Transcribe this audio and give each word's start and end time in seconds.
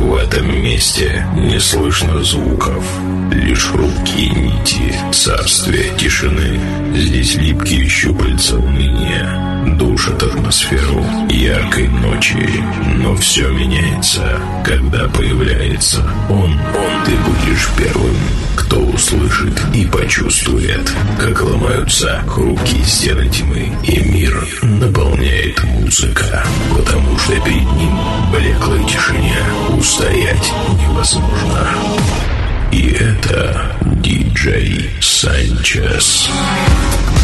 В 0.00 0.16
этом 0.16 0.62
месте 0.62 1.26
не 1.36 1.60
слышно 1.60 2.22
звуков, 2.24 2.82
лишь 3.32 3.66
хрупкие 3.66 4.30
нити 4.30 4.94
царствия 5.12 5.94
тишины. 5.98 6.58
Здесь 6.94 7.34
липкие 7.34 7.86
щупальца 7.86 8.56
уныния 8.56 9.59
душат 9.80 10.22
атмосферу 10.22 11.02
яркой 11.30 11.88
ночи. 11.88 12.62
Но 12.96 13.16
все 13.16 13.48
меняется, 13.48 14.38
когда 14.62 15.08
появляется 15.08 16.04
он. 16.28 16.52
Он 16.52 17.04
ты 17.06 17.12
будешь 17.12 17.66
первым, 17.78 18.14
кто 18.56 18.78
услышит 18.80 19.58
и 19.74 19.86
почувствует, 19.86 20.92
как 21.18 21.42
ломаются 21.42 22.22
хрупкие 22.28 22.84
стены 22.84 23.26
тьмы, 23.30 23.72
и 23.84 24.00
мир 24.00 24.46
наполняет 24.62 25.64
музыка, 25.64 26.44
потому 26.76 27.18
что 27.18 27.32
перед 27.40 27.72
ним 27.72 27.98
блеклой 28.32 28.84
тишине 28.84 29.38
устоять 29.70 30.52
невозможно. 30.78 31.68
И 32.70 32.90
это 32.90 33.72
диджей 34.02 34.90
Санчес. 35.00 36.28
Станция. 36.28 37.19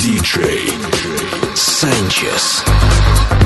DJ 0.00 0.66
Sanchez. 1.54 3.39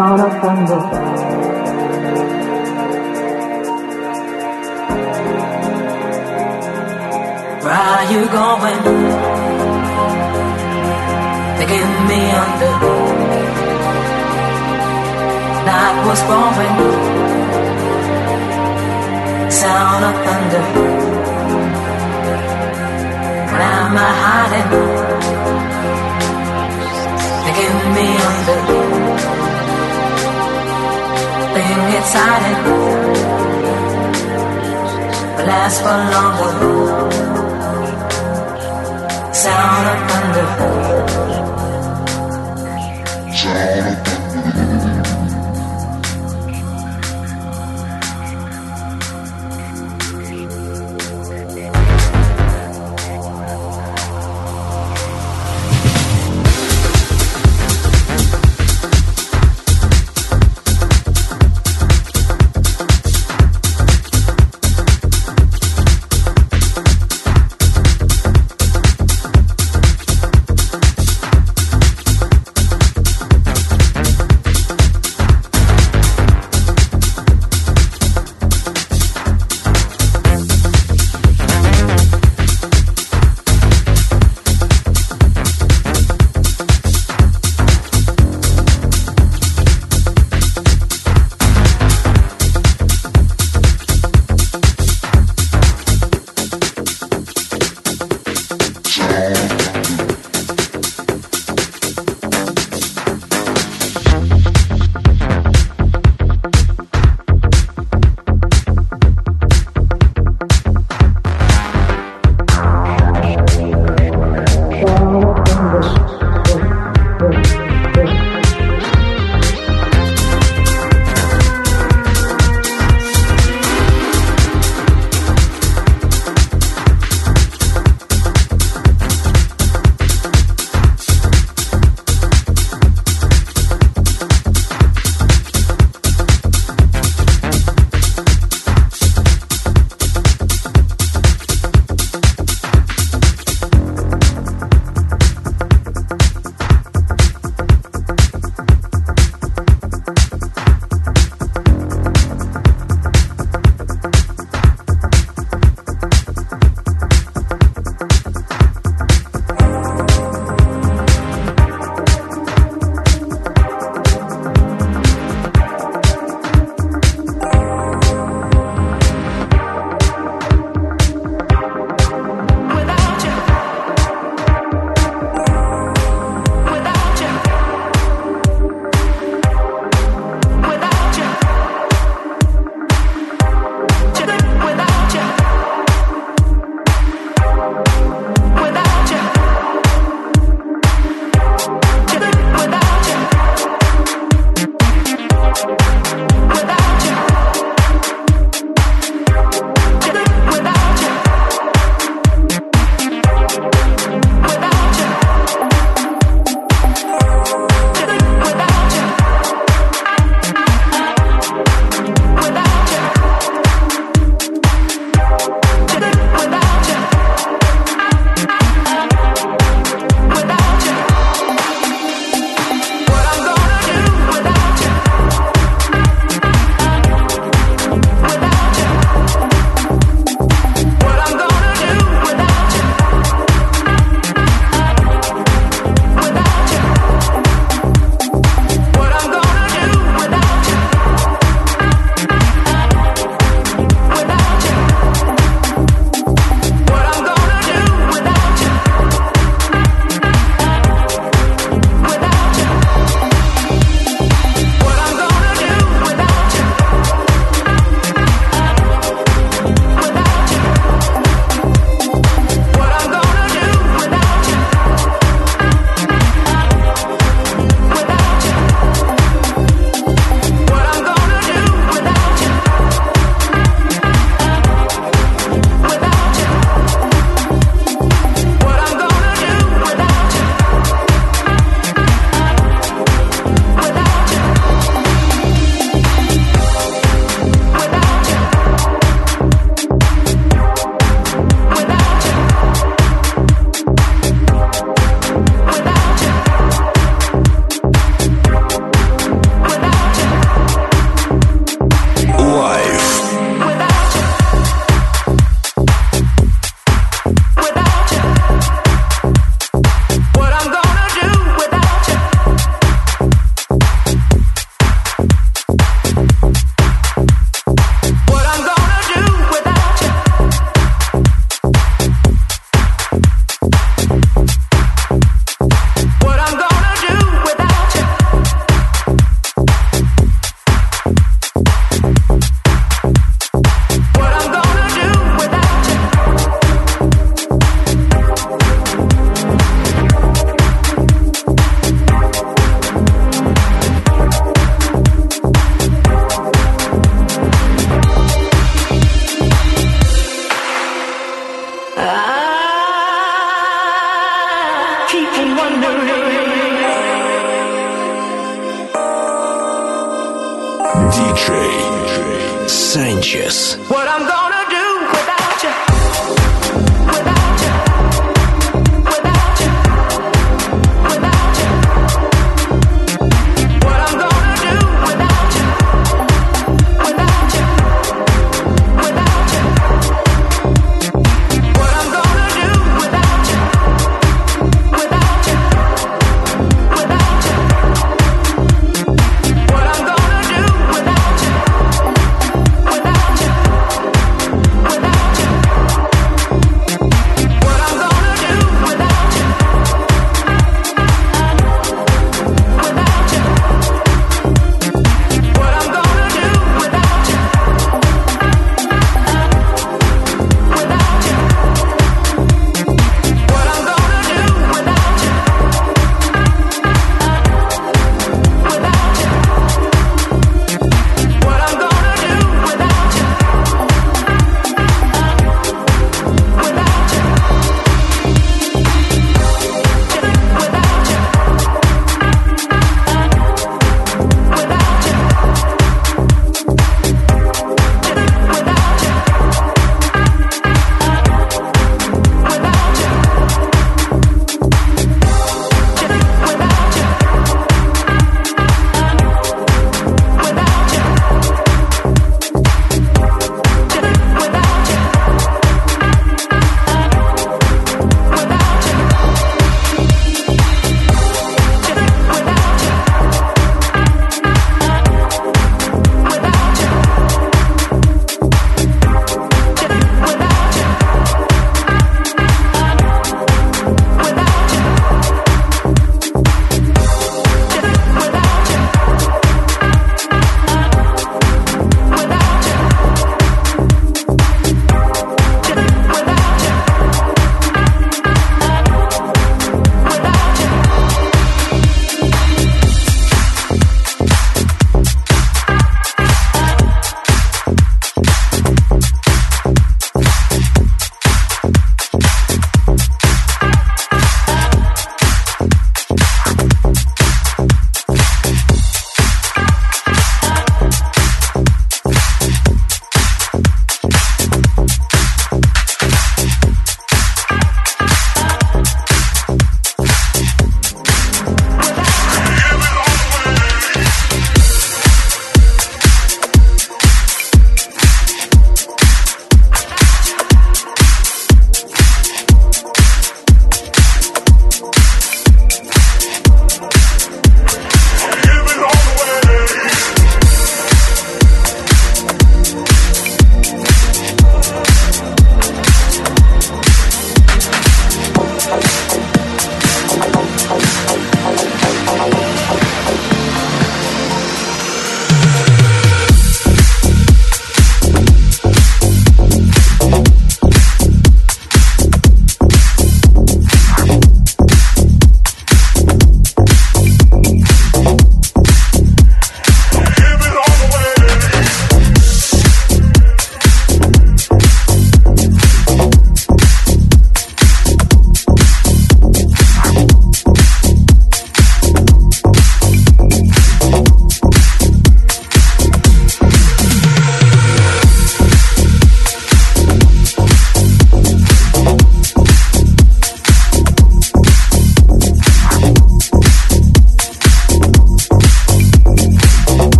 out 0.00 0.20
of 0.26 0.32
control. 0.40 0.86
Where 7.64 7.84
are 7.94 8.06
you 8.12 8.22
going? 8.40 8.82
Taking 11.58 11.92
me 12.10 12.20
under. 12.44 12.74
Night 15.68 15.96
was 16.06 16.20
falling. 16.28 16.76
Sound 19.60 20.02
of 20.10 20.16
thunder. 20.24 20.64
When 23.50 23.62
am 23.76 23.98
I 24.08 24.10
hiding? 24.24 24.70
Taking 27.44 27.78
me 27.96 28.06
under. 28.30 28.89
Excited, 31.92 32.56
tired 32.56 32.64
will 35.36 35.46
last 35.46 35.78
for 35.82 35.98
longer. 36.12 36.52
Sound 39.34 39.86
of 39.90 39.98
thunder. 40.08 40.46
Sound 43.32 43.86
of 43.86 43.96
thunder. 43.96 44.09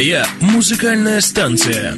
Твоя 0.00 0.26
музыкальная 0.40 1.20
станция. 1.20 1.94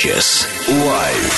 Sanchez. 0.00 0.46
Live. 0.66 1.29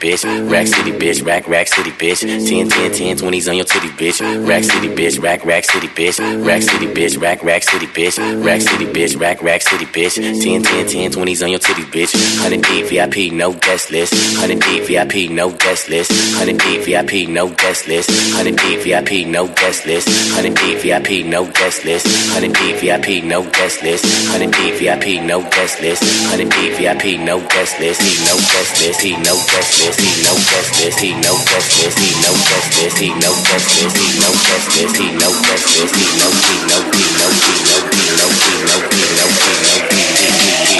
Bitch. 0.00 0.50
Rack 0.50 0.66
city, 0.66 0.92
bitch, 0.92 1.24
rack, 1.24 1.46
rack 1.46 1.68
city, 1.68 1.90
bitch. 1.90 2.20
10, 2.20 2.68
10, 2.68 2.92
10, 2.92 3.16
20s 3.18 3.48
on 3.48 3.56
your 3.56 3.64
titty, 3.66 3.88
bitch. 3.88 4.48
Rack 4.48 4.64
city, 4.64 4.88
bitch, 4.88 5.22
rack, 5.22 5.44
rack 5.44 5.64
city, 5.64 5.88
bitch. 5.88 6.18
Rack 6.46 6.62
city, 6.62 6.86
bitch, 6.86 7.20
rack, 7.20 7.42
rack 7.42 7.62
city, 7.62 7.86
bitch. 7.86 8.44
Rack 8.44 8.60
city, 8.62 8.86
bitch, 8.86 9.20
rack, 9.20 9.42
rack 9.42 9.62
city, 9.62 9.84
bitch. 9.84 10.16
10, 10.16 10.62
10, 10.62 10.86
10, 10.86 11.12
20s 11.12 11.42
on 11.44 11.50
your 11.50 11.60
titty, 11.60 11.82
bitch. 11.82 12.12
100 12.40 12.62
D 12.62 12.82
VIP, 12.82 13.32
no 13.32 13.52
guest 13.52 13.90
list. 13.90 14.12
100 14.40 14.60
D 14.60 14.80
VIP, 14.80 15.30
no 15.30 15.50
guest 15.50 15.88
list. 15.88 16.10
100 16.10 16.58
D 16.58 16.78
VIP, 16.80 17.28
no 17.28 17.48
guest 17.48 17.86
list. 17.86 18.08
100 18.34 18.56
D 18.56 18.76
VIP, 18.82 19.26
no 19.26 19.46
guest 19.48 19.86
list. 19.86 20.06
100 20.34 20.54
D 20.54 20.76
VIP, 20.80 21.24
no 21.26 21.44
guest 21.50 21.84
list. 21.84 22.06
100 22.32 22.52
D 22.52 22.72
VIP, 22.78 23.22
no 23.24 23.42
guest 23.42 23.82
list. 23.82 24.04
100 24.30 24.50
D 24.50 24.70
VIP, 24.78 25.22
no 25.22 25.40
guest 25.42 25.80
list. 25.82 26.02
100 26.30 26.48
D 26.50 26.70
VIP, 26.76 27.20
no 27.20 27.40
guest 27.48 27.78
list. 27.80 28.00
He 28.00 28.14
no 28.24 28.36
guest 28.36 28.72
list. 28.80 29.00
He 29.00 29.12
no 29.16 29.34
guest 29.50 29.70
list. 29.80 29.89
He 29.98 30.22
no 30.22 30.34
guest 30.34 30.70
list. 30.78 31.00
He 31.00 31.14
no 31.14 31.34
guest 31.50 31.82
list. 31.82 31.98
He 31.98 32.10
no 32.22 32.32
guest 32.46 32.68
list. 32.78 32.98
He 32.98 33.08
no 33.10 33.32
guest 33.48 33.66
list. 33.74 33.96
He 33.96 34.08
no 34.20 34.30
guest 34.46 34.66
list. 34.76 34.96
He 34.96 35.06
no 35.18 35.28
guest 35.42 35.66
list. 35.74 35.94
He 35.96 36.06
no 36.20 36.28
he 36.30 36.56
no 36.70 36.78
he 36.94 37.04
no 37.18 37.26
he 37.34 37.54
no 37.66 37.76
he 37.82 37.90
no 37.90 37.90
he 37.90 38.06
no 38.18 38.26
he 38.30 38.54
no 38.62 38.76
he 38.86 39.04
no 39.18 39.26
he 39.26 39.54
no 39.58 40.70
he 40.70 40.79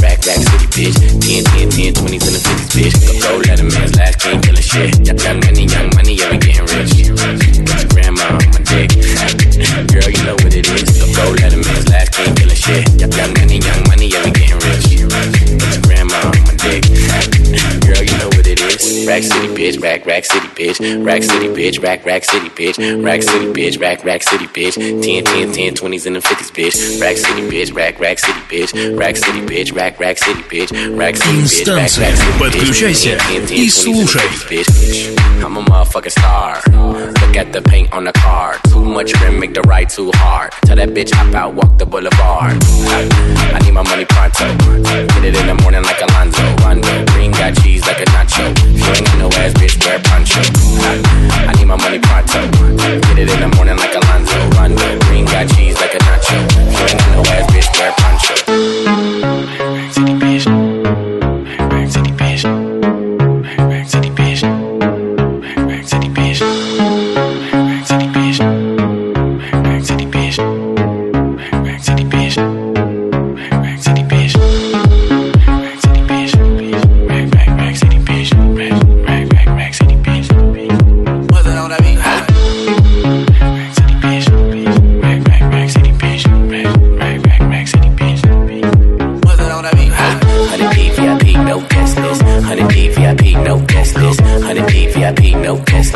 rack, 0.00 0.24
rack 0.24 0.40
city, 0.40 0.66
bitch. 0.72 0.96
10, 1.20 1.44
10, 1.44 1.68
10, 1.68 1.92
20s 1.92 2.24
and 2.24 2.34
the 2.34 2.40
50s, 2.40 2.68
bitch. 2.72 2.96
Go 3.20 3.36
let 3.44 3.60
a 3.60 3.64
man's 3.64 3.94
last 3.96 4.16
king 4.20 4.40
killing 4.40 4.62
shit. 4.64 4.96
Young 5.04 5.40
money, 5.44 5.68
young 5.68 5.88
money, 5.92 6.14
yeah, 6.16 6.30
we 6.32 6.38
getting 6.38 6.64
rich. 6.72 7.04
Got 7.12 7.80
your 7.84 7.92
grandma 7.92 8.24
on 8.32 8.48
my 8.48 8.64
dick. 8.64 8.96
Girl, 9.92 10.08
you 10.08 10.22
know 10.24 10.36
what 10.40 10.56
it 10.56 10.64
is. 10.64 10.88
Go 11.12 11.24
let 11.36 11.52
a 11.52 11.60
man's 11.60 11.88
last 11.92 12.16
king 12.16 12.32
killing 12.34 12.56
shit. 12.56 12.88
Young 12.96 13.12
money, 13.12 13.60
young 13.60 13.82
money, 13.84 13.93
is. 19.03 19.07
Rack 19.07 19.23
City, 19.23 19.47
bitch, 19.47 19.81
rack, 19.81 20.05
rack 20.05 20.25
city, 20.25 20.47
bitch. 20.47 20.77
bitch. 20.77 21.05
Rack 21.05 21.23
City, 21.23 21.47
bitch. 21.47 21.81
Rack, 21.83 22.05
Rack 22.05 22.23
City, 22.23 22.49
bitch. 22.49 23.03
Rack 23.03 23.21
City, 23.23 23.45
bitch. 23.47 23.79
Rack, 23.79 24.03
Rack 24.03 24.23
City, 24.23 24.47
bitch. 24.47 24.75
10, 24.75 25.23
10, 25.25 25.51
10, 25.51 25.73
20s 25.75 26.05
and 26.05 26.15
the 26.15 26.19
50s, 26.19 26.51
bitch. 26.51 27.01
Rack 27.01 27.17
City, 27.17 27.41
bitch. 27.49 27.73
Rack, 27.75 27.99
Rack 27.99 28.19
City, 28.19 28.39
bitch. 28.49 28.97
Rack 28.99 29.17
City, 29.17 29.41
bitch. 29.41 29.75
Rack, 29.75 29.99
Rack 29.99 30.17
City, 30.17 30.41
bitch. 30.43 30.97
Rack 30.97 31.15
City, 31.17 31.29
bitch. 31.29 31.67
Rack, 31.67 31.89
Rack 31.89 31.95
Инстанция. 31.95 32.15
City, 32.15 32.31
bitch. 32.31 32.39
Подключайся 32.39 33.17
10, 33.17 33.19
10, 33.19 33.47
10, 33.47 33.57
и 33.57 33.67
20s 33.67 33.85
and 33.85 33.97
the 33.97 34.07
слушай. 34.07 34.21
50s, 34.21 34.67
bitch. 34.79 35.43
I'm 35.43 35.57
a 35.57 35.61
motherfucking 35.61 36.11
star. 36.11 36.61
Look 37.34 37.50
the 37.50 37.62
paint 37.62 37.92
on 37.92 38.04
the 38.04 38.12
car. 38.12 38.60
Too 38.70 38.84
much 38.84 39.10
rim, 39.20 39.40
make 39.40 39.54
the 39.54 39.62
ride 39.62 39.90
too 39.90 40.12
hard. 40.14 40.52
Tell 40.62 40.76
that 40.76 40.90
bitch 40.90 41.10
hop 41.10 41.34
out, 41.34 41.54
walk 41.54 41.78
the 41.78 41.84
boulevard. 41.84 42.62
I 43.50 43.58
need 43.66 43.74
my 43.74 43.82
money 43.82 44.06
pronto. 44.06 44.46
Get 45.18 45.24
it 45.26 45.34
in 45.34 45.50
the 45.50 45.58
morning 45.66 45.82
like 45.82 45.98
Alonzo. 45.98 46.46
Rondo. 46.62 46.94
Green 47.10 47.32
got 47.32 47.58
cheese 47.58 47.82
like 47.90 47.98
a 47.98 48.06
nacho. 48.14 48.54
You 48.70 48.86
ain't 48.86 49.18
no 49.18 49.26
ass, 49.42 49.50
bitch, 49.58 49.74
wear 49.82 49.98
poncho. 49.98 50.46
I 51.42 51.50
need 51.58 51.66
my 51.66 51.74
money 51.74 51.98
pronto. 51.98 52.38
Get 53.02 53.18
it 53.18 53.26
in 53.26 53.40
the 53.42 53.50
morning 53.58 53.82
like 53.82 53.98
Alonzo. 53.98 54.38
Rondo. 54.54 54.86
Green 55.10 55.26
got 55.26 55.50
cheese 55.58 55.74
like 55.82 55.90
a 55.90 55.98
nacho. 56.06 56.38
You 56.70 56.86
ain't 56.86 57.02
no 57.18 57.20
ass, 57.33 57.33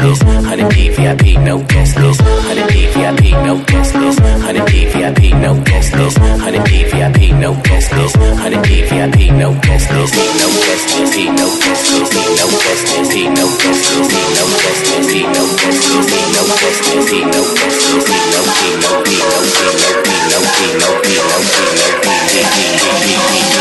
list. 0.09 0.23
Honey 0.23 0.65
P 0.71 0.89
VIP 0.91 1.41
no 1.45 1.59
guest 1.65 1.97
list. 1.99 2.21
Honey 2.23 2.65
P 2.71 2.87
VIP 2.95 3.23
no 3.45 3.55
guest 3.65 3.95
list. 3.95 4.21
Honey 4.21 4.61
P 4.67 4.87
VIP 4.87 5.21
no 5.41 5.55
guest 5.65 5.95
list. 5.95 6.19
Honey 6.19 6.61
P 6.65 6.85
VIP 6.85 7.19
no 7.39 7.55
guest 7.63 7.93
list. 7.93 8.17
Honey 8.17 8.59
P 8.65 8.83
VIP 8.89 9.33
no 9.33 9.55
guest 9.61 9.91
list. 9.91 10.15
He 10.15 10.27
no 10.41 10.49
guest 10.65 10.87
list. 10.99 11.15
He 11.15 11.25
no 11.31 11.47
guest 11.63 11.85
list. 11.93 12.13
He 12.13 12.25
no 12.39 12.47
guest 12.63 12.85
list. 12.89 13.13
He 13.13 13.25
no 13.29 13.47
guest 13.49 13.73
list. 13.79 13.97
He 13.99 14.33
no 14.37 14.45
guest 14.59 14.83
list. 14.89 15.11
He 15.11 15.23
no 15.25 15.45
guest 15.59 15.79
list. 15.79 15.99
He 15.99 16.23
no 16.29 16.45
guest 16.59 16.81
list. 16.89 17.09
He 17.09 17.21
no 17.25 17.43
guest 17.59 17.81
list. 17.89 18.09
He 18.09 18.21
no 18.23 18.43
he 18.49 18.71
no 18.79 18.93
he 19.05 19.09
no 19.09 19.09
he 19.09 19.19
no 19.19 19.39
he 19.39 19.69
no 19.69 20.41
he 20.49 20.69
no 20.69 20.69
he 20.69 20.75
no 20.79 20.91
he 21.05 21.19
no 21.19 21.45
he 21.59 21.85
he 22.29 22.45
he 22.55 22.77
he 22.83 23.13
he 23.13 23.59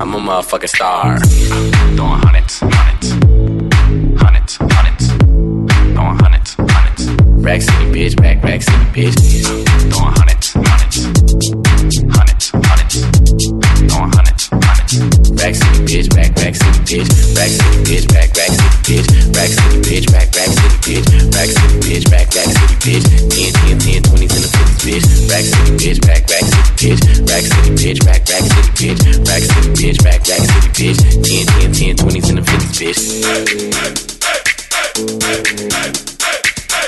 I'm 0.00 0.14
a 0.14 0.18
motherfucking 0.18 0.68
star. 0.68 1.18
Throwing 1.94 2.20
hundreds, 2.20 2.58
hundreds, 2.60 3.11
Rack 7.52 7.60
City, 7.60 7.84
bitch. 7.92 8.16
Rack, 8.18 8.42
Rack 8.42 8.62
City, 8.62 8.84
bitch. 8.96 9.12
Throwing 9.92 10.16
hundreds, 10.16 10.56
hundreds, 10.56 11.04
hundreds, 12.08 12.48
hundreds. 12.48 12.96
Throwing 13.92 14.08
hundreds, 14.08 14.48
hundreds. 14.48 14.96
Rack 15.36 15.52
City, 15.60 15.84
bitch. 15.84 16.08
Rack, 16.16 16.32
Rack 16.32 16.56
City, 16.56 16.80
bitch. 16.88 17.12
Rack 17.36 17.52
City, 17.52 17.76
bitch. 17.84 18.08
Rack, 18.08 18.32
Rack 18.32 18.56
City, 18.56 18.72
bitch. 18.88 19.04
Rack 19.36 19.52
City, 19.52 19.84
bitch. 19.84 20.08
Rack, 20.16 20.32
Rack 20.32 20.48
City, 20.48 20.80
bitch. 20.80 21.04
Rack 21.28 21.52
City, 21.52 21.76
bitch. 21.84 22.08
Rack, 22.08 22.32
Rack 22.32 22.48
City, 22.56 22.72
bitch. 22.80 23.04
10, 23.28 23.52
10, 23.52 24.00
10, 24.00 24.00
20s 24.00 24.32
and 24.32 24.40
the 24.40 24.48
50s, 24.48 24.80
bitch. 24.80 25.04
Rack 25.28 25.44
City, 25.44 25.76
bitch. 25.76 26.00
Rack, 26.08 26.24
Rack 26.32 26.48
City, 26.48 26.72
bitch. 26.80 27.04
Rack 27.28 27.44
City, 27.52 27.68
bitch. 27.76 28.00
Rack, 28.08 28.24
Rack 28.32 28.48
City, 28.48 28.72
bitch. 28.80 29.28
Rack 29.28 29.44
City, 29.44 29.76
bitch. 29.76 30.00
Rack, 30.00 30.24
Rack 30.24 30.40
City, 30.40 30.72
bitch. 30.72 31.04
10, 31.20 31.68
10, 31.68 32.00
10, 32.00 32.00
20s 32.00 32.32
and 32.32 32.40
the 32.40 32.48
50s, 32.48 32.80
bitch. 36.00 36.11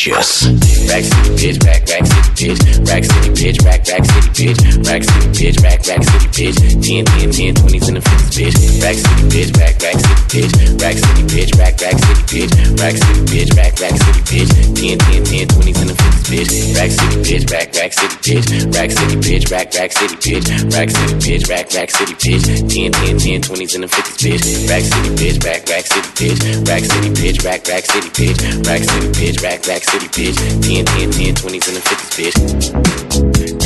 Sanchez. 0.00 0.48
Rack 0.88 1.04
City, 1.04 1.30
bitch, 1.36 1.60
rack, 1.66 1.84
rack 1.88 2.06
city, 2.06 2.54
bitch. 2.56 2.88
Rack 2.88 3.04
City, 3.04 3.30
bitch, 3.36 3.64
rack, 3.64 3.86
rack 3.86 4.04
city, 4.04 4.30
bitch. 4.32 4.86
Rack 4.88 5.02
City, 5.04 5.28
bitch, 5.36 5.62
rack, 5.62 5.86
rack 5.86 6.02
city, 6.02 6.28
bitch. 6.32 6.56
10, 6.80 7.04
10, 7.04 7.30
10, 7.30 7.54
20s 7.54 7.88
and 7.88 7.96
the 7.96 8.00
50s, 8.00 8.32
bitch. 8.32 8.56
Rack 8.82 8.96
City, 8.96 9.22
bitch, 9.28 9.52
rack, 9.60 9.76
rack 9.82 9.98
city, 10.00 10.24
bitch. 10.32 10.80
Rack 10.80 10.96
City, 10.96 11.22
bitch, 11.28 11.52
rack, 11.58 11.80
rack 11.80 11.98
city, 12.00 12.48
bitch. 12.48 12.69
Rack 12.80 12.96
City, 12.96 13.20
bitch, 13.28 13.52
rack, 13.58 13.78
rack 13.78 13.92
city, 13.92 14.20
bitch. 14.24 14.48
10, 14.80 14.96
10, 14.96 15.24
10, 15.24 15.48
20s 15.52 15.80
and 15.84 15.90
the 15.90 15.96
50s, 16.00 16.24
bitch. 16.32 16.48
Rack 16.80 16.90
City, 16.90 17.16
bitch, 17.20 17.44
rack, 17.52 17.68
rack 17.76 17.92
city, 17.92 18.16
bitch. 18.24 18.74
Rack 18.74 18.90
City, 18.90 19.16
bitch, 19.20 19.50
rack, 19.52 19.74
rack 19.74 19.92
city, 19.92 20.16
bitch. 20.16 20.72
Rack 20.72 20.88
City, 20.88 21.14
bitch, 21.20 21.48
rack, 21.50 21.66
rack 21.76 21.90
city, 21.90 22.14
bitch. 22.14 22.44
10, 22.72 22.92
10, 22.92 23.18
10, 23.18 23.40
20s 23.42 23.74
and 23.74 23.84
the 23.84 23.88
50s, 23.88 24.16
bitch. 24.16 24.68
Rack 24.70 24.82
City, 24.88 25.10
bitch, 25.12 25.44
rack, 25.44 25.68
rack 25.68 25.84
city, 25.84 26.08
bitch. 26.16 26.40
Rack 26.68 26.84
City, 26.84 27.10
bitch, 27.10 27.44
rack, 27.44 27.68
rack 27.68 27.84
city, 27.84 28.08
bitch. 28.16 28.40
Rack 28.64 28.80
City, 28.80 29.08
bitch, 29.12 29.42
rack, 29.44 29.60
rack 29.68 29.84
city, 29.84 30.08
bitch. 30.08 30.36
10, 30.64 30.84
10, 30.86 31.10
10, 31.12 31.34
20s 31.36 31.68
and 31.68 31.76
the 31.76 31.84
50s, 31.84 32.10
bitch. 32.16 33.59